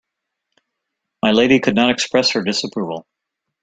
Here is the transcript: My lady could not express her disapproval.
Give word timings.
My 1.21 1.29
lady 1.29 1.59
could 1.59 1.75
not 1.75 1.91
express 1.91 2.31
her 2.31 2.41
disapproval. 2.41 3.05